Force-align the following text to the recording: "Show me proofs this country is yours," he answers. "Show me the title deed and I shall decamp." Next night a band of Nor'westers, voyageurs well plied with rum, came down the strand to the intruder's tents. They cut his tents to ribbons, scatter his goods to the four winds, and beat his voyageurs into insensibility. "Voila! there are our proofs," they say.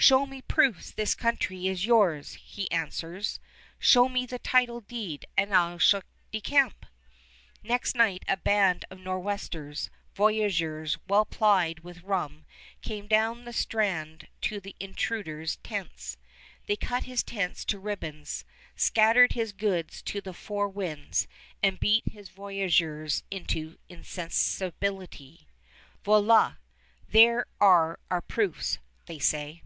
"Show 0.00 0.26
me 0.26 0.40
proofs 0.42 0.92
this 0.92 1.16
country 1.16 1.66
is 1.66 1.84
yours," 1.84 2.34
he 2.34 2.70
answers. 2.70 3.40
"Show 3.80 4.08
me 4.08 4.26
the 4.26 4.38
title 4.38 4.80
deed 4.80 5.26
and 5.36 5.52
I 5.52 5.76
shall 5.78 6.02
decamp." 6.32 6.86
Next 7.64 7.96
night 7.96 8.24
a 8.28 8.36
band 8.36 8.84
of 8.92 9.00
Nor'westers, 9.00 9.90
voyageurs 10.14 10.98
well 11.08 11.24
plied 11.24 11.80
with 11.80 12.04
rum, 12.04 12.44
came 12.80 13.08
down 13.08 13.44
the 13.44 13.52
strand 13.52 14.28
to 14.42 14.60
the 14.60 14.76
intruder's 14.78 15.56
tents. 15.56 16.16
They 16.66 16.76
cut 16.76 17.02
his 17.02 17.24
tents 17.24 17.64
to 17.64 17.80
ribbons, 17.80 18.44
scatter 18.76 19.26
his 19.28 19.52
goods 19.52 20.00
to 20.02 20.20
the 20.20 20.32
four 20.32 20.68
winds, 20.68 21.26
and 21.60 21.80
beat 21.80 22.04
his 22.08 22.28
voyageurs 22.28 23.24
into 23.32 23.78
insensibility. 23.88 25.48
"Voila! 26.04 26.54
there 27.08 27.46
are 27.60 27.98
our 28.12 28.20
proofs," 28.22 28.78
they 29.06 29.18
say. 29.18 29.64